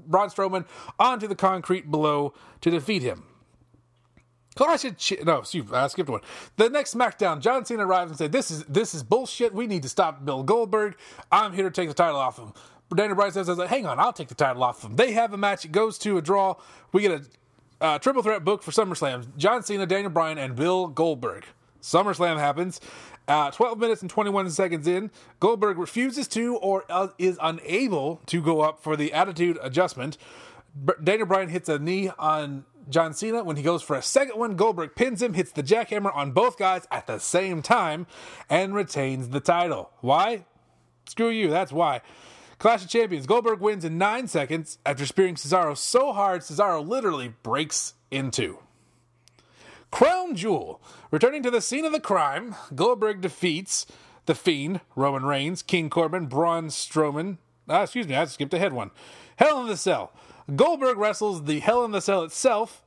Braun 0.07 0.29
Strowman 0.29 0.65
onto 0.99 1.27
the 1.27 1.35
concrete 1.35 1.89
below 1.89 2.33
to 2.61 2.69
defeat 2.69 3.01
him. 3.01 3.23
Clash 4.55 4.83
of 4.83 4.97
Ch- 4.97 5.23
no, 5.23 5.37
excuse, 5.37 5.69
me, 5.69 5.77
I 5.77 5.87
skipped 5.87 6.09
one. 6.09 6.21
The 6.57 6.69
next 6.69 6.93
SmackDown, 6.93 7.39
John 7.39 7.63
Cena 7.63 7.85
arrives 7.85 8.11
and 8.11 8.17
said, 8.17 8.31
"This 8.31 8.51
is 8.51 8.63
this 8.65 8.93
is 8.93 9.03
bullshit. 9.03 9.53
We 9.53 9.67
need 9.67 9.83
to 9.83 9.89
stop 9.89 10.25
Bill 10.25 10.43
Goldberg. 10.43 10.97
I'm 11.31 11.53
here 11.53 11.63
to 11.65 11.71
take 11.71 11.87
the 11.87 11.93
title 11.93 12.19
off 12.19 12.37
him." 12.37 12.53
Daniel 12.93 13.15
Bryan 13.15 13.31
says, 13.31 13.47
"Hang 13.47 13.85
on, 13.85 13.99
I'll 13.99 14.11
take 14.11 14.27
the 14.27 14.35
title 14.35 14.63
off 14.63 14.83
him." 14.83 14.95
They 14.95 15.13
have 15.13 15.33
a 15.33 15.37
match. 15.37 15.63
It 15.63 15.71
goes 15.71 15.97
to 15.99 16.17
a 16.17 16.21
draw. 16.21 16.55
We 16.91 17.03
get 17.03 17.11
a 17.11 17.83
uh, 17.83 17.99
triple 17.99 18.23
threat 18.23 18.43
book 18.43 18.63
for 18.63 18.71
SummerSlam: 18.71 19.37
John 19.37 19.63
Cena, 19.63 19.85
Daniel 19.85 20.11
Bryan, 20.11 20.37
and 20.37 20.55
Bill 20.55 20.87
Goldberg. 20.87 21.45
SummerSlam 21.81 22.37
happens. 22.37 22.79
Uh, 23.27 23.51
12 23.51 23.77
minutes 23.77 24.01
and 24.01 24.09
21 24.09 24.49
seconds 24.49 24.87
in, 24.87 25.11
Goldberg 25.39 25.77
refuses 25.77 26.27
to 26.29 26.55
or 26.57 26.83
uh, 26.89 27.09
is 27.19 27.37
unable 27.41 28.21
to 28.25 28.41
go 28.41 28.61
up 28.61 28.81
for 28.81 28.97
the 28.97 29.13
attitude 29.13 29.59
adjustment. 29.61 30.17
Daniel 31.03 31.27
Bryan 31.27 31.49
hits 31.49 31.69
a 31.69 31.77
knee 31.77 32.09
on 32.17 32.65
John 32.89 33.13
Cena. 33.13 33.43
When 33.43 33.55
he 33.55 33.63
goes 33.63 33.83
for 33.83 33.95
a 33.95 34.01
second 34.01 34.39
one, 34.39 34.55
Goldberg 34.55 34.95
pins 34.95 35.21
him, 35.21 35.33
hits 35.35 35.51
the 35.51 35.63
jackhammer 35.63 36.15
on 36.15 36.31
both 36.31 36.57
guys 36.57 36.87
at 36.91 37.07
the 37.07 37.19
same 37.19 37.61
time, 37.61 38.07
and 38.49 38.73
retains 38.73 39.29
the 39.29 39.39
title. 39.39 39.91
Why? 40.01 40.45
Screw 41.07 41.29
you, 41.29 41.49
that's 41.49 41.71
why. 41.71 42.01
Clash 42.57 42.83
of 42.83 42.89
Champions. 42.89 43.25
Goldberg 43.25 43.61
wins 43.61 43.85
in 43.85 43.97
nine 43.97 44.27
seconds 44.27 44.79
after 44.85 45.05
spearing 45.05 45.35
Cesaro 45.35 45.77
so 45.77 46.11
hard 46.11 46.41
Cesaro 46.41 46.85
literally 46.85 47.33
breaks 47.41 47.93
into. 48.11 48.59
Crown 49.91 50.35
Jewel. 50.35 50.81
Returning 51.11 51.43
to 51.43 51.51
the 51.51 51.61
scene 51.61 51.85
of 51.85 51.91
the 51.91 51.99
crime, 51.99 52.55
Goldberg 52.75 53.21
defeats 53.21 53.85
The 54.25 54.35
Fiend, 54.35 54.81
Roman 54.95 55.25
Reigns, 55.25 55.61
King 55.61 55.89
Corbin, 55.89 56.27
Braun 56.27 56.67
Strowman. 56.67 57.37
Ah, 57.67 57.83
excuse 57.83 58.07
me, 58.07 58.15
I 58.15 58.25
skipped 58.25 58.53
ahead 58.53 58.73
one. 58.73 58.91
Hell 59.37 59.61
in 59.61 59.67
the 59.67 59.77
Cell. 59.77 60.11
Goldberg 60.55 60.97
wrestles 60.97 61.45
the 61.45 61.59
Hell 61.59 61.85
in 61.85 61.91
the 61.91 62.01
Cell 62.01 62.23
itself, 62.23 62.83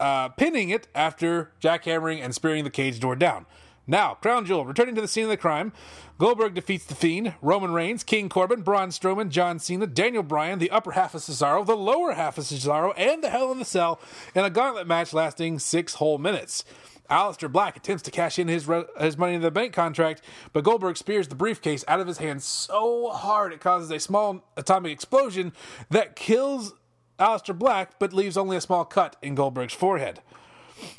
uh, 0.00 0.30
pinning 0.30 0.70
it 0.70 0.88
after 0.94 1.52
jackhammering 1.60 2.22
and 2.22 2.34
spearing 2.34 2.64
the 2.64 2.70
cage 2.70 3.00
door 3.00 3.16
down. 3.16 3.46
Now, 3.86 4.14
Crown 4.14 4.46
Jewel, 4.46 4.64
returning 4.64 4.94
to 4.94 5.02
the 5.02 5.08
scene 5.08 5.24
of 5.24 5.30
the 5.30 5.36
crime, 5.36 5.72
Goldberg 6.18 6.54
defeats 6.54 6.86
The 6.86 6.94
Fiend, 6.94 7.34
Roman 7.42 7.72
Reigns, 7.72 8.02
King 8.02 8.30
Corbin, 8.30 8.62
Braun 8.62 8.88
Strowman, 8.88 9.28
John 9.28 9.58
Cena, 9.58 9.86
Daniel 9.86 10.22
Bryan, 10.22 10.58
the 10.58 10.70
upper 10.70 10.92
half 10.92 11.14
of 11.14 11.20
Cesaro, 11.20 11.66
the 11.66 11.76
lower 11.76 12.12
half 12.12 12.38
of 12.38 12.44
Cesaro, 12.44 12.94
and 12.96 13.22
the 13.22 13.28
Hell 13.28 13.52
in 13.52 13.58
the 13.58 13.64
Cell 13.64 14.00
in 14.34 14.42
a 14.42 14.48
gauntlet 14.48 14.86
match 14.86 15.12
lasting 15.12 15.58
six 15.58 15.94
whole 15.94 16.16
minutes. 16.16 16.64
Aleister 17.10 17.52
Black 17.52 17.76
attempts 17.76 18.02
to 18.04 18.10
cash 18.10 18.38
in 18.38 18.48
his 18.48 18.66
re- 18.66 18.86
his 18.98 19.18
Money 19.18 19.34
in 19.34 19.42
the 19.42 19.50
Bank 19.50 19.74
contract, 19.74 20.22
but 20.54 20.64
Goldberg 20.64 20.96
spears 20.96 21.28
the 21.28 21.34
briefcase 21.34 21.84
out 21.86 22.00
of 22.00 22.06
his 22.06 22.16
hand 22.16 22.42
so 22.42 23.10
hard 23.10 23.52
it 23.52 23.60
causes 23.60 23.90
a 23.90 24.00
small 24.00 24.42
atomic 24.56 24.92
explosion 24.92 25.52
that 25.90 26.16
kills 26.16 26.72
Aleister 27.18 27.56
Black, 27.56 27.98
but 27.98 28.14
leaves 28.14 28.38
only 28.38 28.56
a 28.56 28.60
small 28.62 28.86
cut 28.86 29.16
in 29.20 29.34
Goldberg's 29.34 29.74
forehead. 29.74 30.20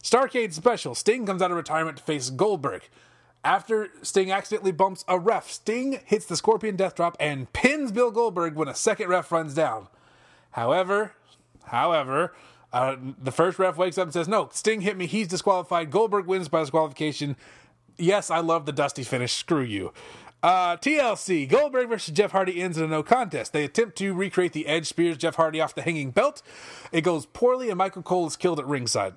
Starcade 0.02 0.54
Special 0.54 0.96
Sting 0.96 1.26
comes 1.26 1.42
out 1.42 1.52
of 1.52 1.58
retirement 1.58 1.98
to 1.98 2.04
face 2.04 2.30
Goldberg. 2.30 2.84
After 3.44 3.90
Sting 4.02 4.32
accidentally 4.32 4.72
bumps 4.72 5.06
a 5.08 5.20
ref, 5.20 5.50
Sting 5.52 6.00
hits 6.06 6.26
the 6.26 6.36
Scorpion 6.36 6.76
Death 6.76 6.96
Drop 6.96 7.16
and 7.20 7.52
pins 7.54 7.92
Bill 7.92 8.10
Goldberg 8.10 8.56
when 8.56 8.68
a 8.68 8.74
second 8.74 9.10
ref 9.10 9.32
runs 9.32 9.54
down. 9.54 9.88
However, 10.52 11.14
however, 11.66 12.34
uh, 12.74 12.96
the 13.22 13.32
first 13.32 13.60
ref 13.60 13.78
wakes 13.78 13.98
up 13.98 14.06
and 14.06 14.14
says, 14.14 14.28
"No, 14.28 14.50
Sting 14.52 14.82
hit 14.82 14.98
me. 14.98 15.06
He's 15.06 15.28
disqualified. 15.28 15.92
Goldberg 15.92 16.26
wins 16.26 16.50
by 16.50 16.62
disqualification." 16.62 17.36
Yes, 17.98 18.30
I 18.30 18.40
love 18.40 18.66
the 18.66 18.72
dusty 18.72 19.04
finish. 19.04 19.34
Screw 19.34 19.62
you. 19.62 19.94
Uh, 20.44 20.78
TLC 20.78 21.48
Goldberg 21.48 21.90
versus 21.90 22.14
Jeff 22.14 22.32
Hardy 22.32 22.62
ends 22.62 22.78
in 22.78 22.84
a 22.84 22.88
no 22.88 23.02
contest. 23.02 23.54
They 23.54 23.64
attempt 23.64 23.98
to 23.98 24.14
recreate 24.14 24.54
the 24.54 24.68
Edge 24.68 24.88
spears 24.88 25.18
Jeff 25.18 25.36
Hardy 25.36 25.60
off 25.60 25.74
the 25.74 25.82
hanging 25.82 26.12
belt. 26.12 26.42
It 26.92 27.02
goes 27.02 27.26
poorly, 27.26 27.70
and 27.70 27.78
Michael 27.78 28.04
Cole 28.04 28.28
is 28.28 28.36
killed 28.36 28.60
at 28.60 28.68
ringside. 28.68 29.16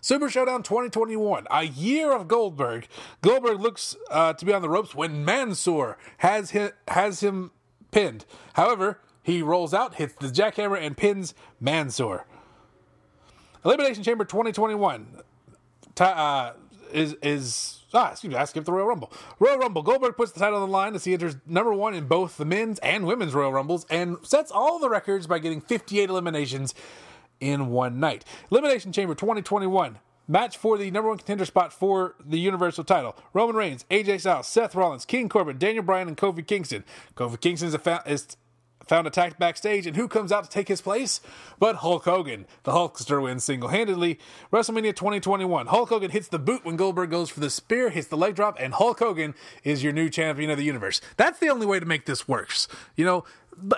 Super 0.00 0.28
Showdown 0.28 0.62
2021, 0.62 1.46
a 1.50 1.64
year 1.64 2.12
of 2.12 2.28
Goldberg. 2.28 2.88
Goldberg 3.22 3.60
looks 3.60 3.96
uh, 4.10 4.34
to 4.34 4.44
be 4.44 4.52
on 4.52 4.60
the 4.60 4.68
ropes 4.68 4.94
when 4.94 5.24
Mansoor 5.24 5.96
has 6.18 6.50
him, 6.50 6.72
has 6.88 7.20
him 7.20 7.52
pinned. 7.90 8.26
However, 8.52 9.00
he 9.22 9.40
rolls 9.40 9.72
out, 9.72 9.94
hits 9.94 10.14
the 10.20 10.26
jackhammer, 10.26 10.78
and 10.78 10.96
pins 10.96 11.34
Mansoor. 11.58 12.26
Elimination 13.64 14.02
Chamber 14.02 14.26
2021 14.26 15.22
uh, 15.98 16.52
is 16.92 17.16
is 17.22 17.80
ah 17.94 18.10
excuse 18.10 18.30
me 18.30 18.38
I 18.38 18.44
skipped 18.44 18.66
the 18.66 18.72
Royal 18.72 18.86
Rumble. 18.86 19.10
Royal 19.38 19.58
Rumble 19.58 19.82
Goldberg 19.82 20.16
puts 20.16 20.32
the 20.32 20.40
title 20.40 20.60
on 20.60 20.68
the 20.68 20.72
line 20.72 20.94
as 20.94 21.04
he 21.04 21.14
enters 21.14 21.36
number 21.46 21.72
one 21.72 21.94
in 21.94 22.06
both 22.06 22.36
the 22.36 22.44
men's 22.44 22.78
and 22.80 23.06
women's 23.06 23.32
Royal 23.32 23.52
Rumbles 23.52 23.86
and 23.88 24.18
sets 24.22 24.50
all 24.50 24.78
the 24.78 24.90
records 24.90 25.26
by 25.26 25.38
getting 25.38 25.62
58 25.62 26.10
eliminations 26.10 26.74
in 27.40 27.68
one 27.68 28.00
night. 28.00 28.24
Elimination 28.50 28.92
Chamber 28.92 29.14
2021. 29.14 29.98
Match 30.26 30.56
for 30.56 30.78
the 30.78 30.90
number 30.90 31.10
one 31.10 31.18
contender 31.18 31.44
spot 31.44 31.72
for 31.72 32.14
the 32.24 32.38
Universal 32.38 32.84
title. 32.84 33.14
Roman 33.34 33.56
Reigns, 33.56 33.84
AJ 33.90 34.20
Styles, 34.20 34.46
Seth 34.46 34.74
Rollins, 34.74 35.04
King 35.04 35.28
Corbin, 35.28 35.58
Daniel 35.58 35.84
Bryan, 35.84 36.08
and 36.08 36.16
Kofi 36.16 36.46
Kingston. 36.46 36.82
Kofi 37.14 37.38
Kingston 37.38 37.68
is, 37.68 37.76
fa- 37.76 38.02
is 38.06 38.26
found 38.86 39.06
attacked 39.06 39.38
backstage, 39.38 39.86
and 39.86 39.96
who 39.96 40.08
comes 40.08 40.32
out 40.32 40.44
to 40.44 40.50
take 40.50 40.68
his 40.68 40.80
place? 40.80 41.20
But 41.58 41.76
Hulk 41.76 42.04
Hogan. 42.04 42.46
The 42.62 42.72
Hulkster 42.72 43.22
wins 43.22 43.44
single 43.44 43.68
handedly. 43.68 44.18
WrestleMania 44.52 44.94
2021. 44.94 45.66
Hulk 45.66 45.88
Hogan 45.88 46.10
hits 46.10 46.28
the 46.28 46.38
boot 46.38 46.64
when 46.64 46.76
Goldberg 46.76 47.10
goes 47.10 47.30
for 47.30 47.40
the 47.40 47.50
spear, 47.50 47.90
hits 47.90 48.08
the 48.08 48.16
leg 48.16 48.34
drop, 48.34 48.56
and 48.58 48.74
Hulk 48.74 48.98
Hogan 48.98 49.34
is 49.62 49.82
your 49.82 49.92
new 49.92 50.08
champion 50.08 50.50
of 50.50 50.58
the 50.58 50.64
universe. 50.64 51.00
That's 51.16 51.38
the 51.38 51.48
only 51.48 51.66
way 51.66 51.80
to 51.80 51.86
make 51.86 52.06
this 52.06 52.28
work. 52.28 52.44
You 52.94 53.04
know, 53.04 53.24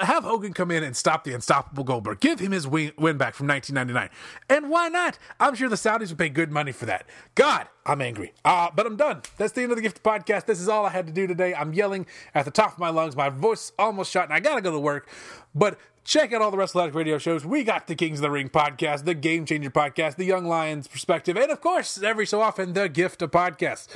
have 0.00 0.25
Hogan 0.25 0.52
come 0.52 0.71
in 0.71 0.83
and 0.83 0.97
stop 0.97 1.25
the 1.25 1.33
unstoppable 1.33 1.85
Goldberg. 1.85 2.21
Give 2.21 2.38
him 2.38 2.52
his 2.52 2.66
win, 2.66 2.92
win 2.97 3.16
back 3.16 3.35
from 3.35 3.47
1999. 3.47 4.11
And 4.49 4.71
why 4.71 4.88
not? 4.88 5.18
I'm 5.40 5.54
sure 5.54 5.68
the 5.68 5.76
Saudis 5.76 6.09
would 6.09 6.18
pay 6.18 6.28
good 6.28 6.50
money 6.50 6.73
for 6.73 6.87
that. 6.87 7.06
God, 7.35 7.68
I'm 7.85 8.00
angry. 8.00 8.33
Uh, 8.45 8.71
but 8.75 8.87
I'm 8.87 8.97
done. 8.97 9.23
That's 9.37 9.52
the 9.52 9.62
end 9.62 9.73
of 9.73 9.76
the 9.76 9.83
Gift 9.83 10.02
Podcast. 10.02 10.47
This 10.47 10.61
is 10.61 10.68
all 10.68 10.87
I 10.87 10.90
had 10.90 11.06
to 11.06 11.12
do 11.12 11.26
today. 11.26 11.54
I'm 11.54 11.73
yelling 11.73 12.06
at 12.35 12.45
the 12.45 12.50
top 12.50 12.73
of 12.73 12.78
my 12.78 12.90
lungs. 12.90 13.16
My 13.16 13.28
voice 13.28 13.73
almost 13.78 14.11
shot, 14.11 14.25
and 14.25 14.35
I 14.35 14.40
got 14.40 14.56
to 14.56 14.61
go 14.61 14.73
to 14.73 14.78
work. 14.80 15.09
But 15.54 15.78
check 16.06 16.32
out 16.32 16.40
all 16.40 16.52
the 16.52 16.56
WrestleLatic 16.56 16.94
radio 16.94 17.18
shows. 17.18 17.44
We 17.44 17.64
got 17.64 17.88
the 17.88 17.96
Kings 17.96 18.18
of 18.18 18.22
the 18.22 18.30
Ring 18.30 18.48
podcast, 18.48 19.04
the 19.04 19.14
Game 19.14 19.44
Changer 19.44 19.70
podcast, 19.70 20.14
the 20.14 20.25
Young 20.25 20.46
Lions 20.46 20.86
perspective, 20.86 21.36
and 21.36 21.50
of 21.50 21.60
course, 21.60 22.00
every 22.00 22.26
so 22.26 22.40
often, 22.40 22.72
the 22.72 22.88
Gift 22.88 23.22
of 23.22 23.32
Podcasts. 23.32 23.88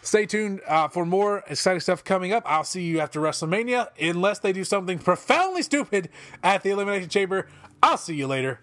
Stay 0.00 0.24
tuned 0.24 0.62
uh, 0.66 0.88
for 0.88 1.04
more 1.04 1.44
exciting 1.46 1.80
stuff 1.80 2.02
coming 2.02 2.32
up. 2.32 2.42
I'll 2.46 2.64
see 2.64 2.82
you 2.82 3.00
after 3.00 3.20
WrestleMania, 3.20 3.88
unless 4.00 4.38
they 4.38 4.52
do 4.52 4.64
something 4.64 4.98
profoundly 4.98 5.62
stupid 5.62 6.08
at 6.42 6.62
the 6.62 6.70
Elimination 6.70 7.10
Chamber. 7.10 7.46
I'll 7.82 7.98
see 7.98 8.14
you 8.14 8.26
later. 8.26 8.60